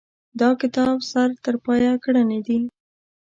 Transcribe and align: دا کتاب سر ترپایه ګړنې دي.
دا 0.39 0.49
کتاب 0.61 0.97
سر 1.11 1.29
ترپایه 1.43 1.93
ګړنې 2.03 2.39
دي. 2.47 2.59